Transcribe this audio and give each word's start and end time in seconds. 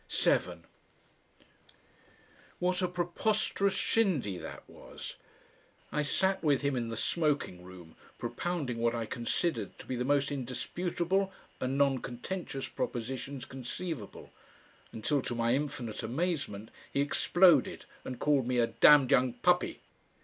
7 0.07 0.65
What 2.57 2.81
a 2.81 2.87
preposterous 2.87 3.75
shindy 3.75 4.35
that 4.37 4.67
was! 4.67 5.13
I 5.91 6.01
sat 6.01 6.41
with 6.43 6.63
him 6.63 6.75
in 6.75 6.89
the 6.89 6.97
smoking 6.97 7.63
room, 7.63 7.95
propounding 8.17 8.79
what 8.79 8.95
I 8.95 9.05
considered 9.05 9.77
to 9.77 9.85
be 9.85 9.95
the 9.95 10.03
most 10.03 10.31
indisputable 10.31 11.31
and 11.59 11.77
non 11.77 11.99
contentious 11.99 12.67
propositions 12.67 13.45
conceivable 13.45 14.31
until, 14.91 15.21
to 15.21 15.35
my 15.35 15.53
infinite 15.53 16.01
amazement, 16.01 16.71
he 16.91 16.99
exploded 16.99 17.85
and 18.03 18.17
called 18.17 18.47
me 18.47 18.57
a 18.57 18.65
"damned 18.65 19.11
young 19.11 19.33
puppy." 19.33 19.81